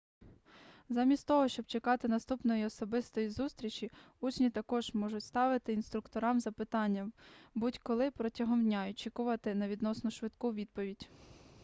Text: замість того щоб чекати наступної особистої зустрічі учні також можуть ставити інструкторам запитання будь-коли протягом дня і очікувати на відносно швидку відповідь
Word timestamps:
замість 0.89 1.27
того 1.27 1.47
щоб 1.47 1.65
чекати 1.65 2.07
наступної 2.07 2.65
особистої 2.65 3.29
зустрічі 3.29 3.91
учні 4.19 4.49
також 4.49 4.93
можуть 4.93 5.23
ставити 5.23 5.73
інструкторам 5.73 6.39
запитання 6.39 7.11
будь-коли 7.55 8.11
протягом 8.11 8.63
дня 8.63 8.87
і 8.87 8.91
очікувати 8.91 9.55
на 9.55 9.67
відносно 9.67 10.11
швидку 10.11 10.53
відповідь 10.53 11.09